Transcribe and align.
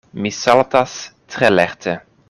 Mi 0.21 0.29
saltas 0.37 0.95
tre 1.35 1.53
lerte. 1.57 1.99